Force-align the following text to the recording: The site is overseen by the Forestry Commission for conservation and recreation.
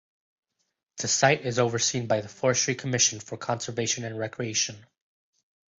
The 0.97 1.07
site 1.07 1.45
is 1.45 1.59
overseen 1.59 2.07
by 2.07 2.21
the 2.21 2.27
Forestry 2.27 2.73
Commission 2.73 3.19
for 3.19 3.37
conservation 3.37 4.03
and 4.03 4.17
recreation. 4.17 4.87